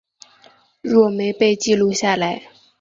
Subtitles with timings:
[0.81, 2.43] 若没被记录下来